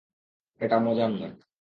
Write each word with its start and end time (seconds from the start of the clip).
এটা 0.61 0.77
মজার 0.79 1.11
না। 1.11 1.27